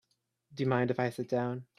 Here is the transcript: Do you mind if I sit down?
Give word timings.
Do 0.53 0.63
you 0.63 0.67
mind 0.69 0.89
if 0.89 0.99
I 0.99 1.11
sit 1.11 1.29
down? 1.29 1.65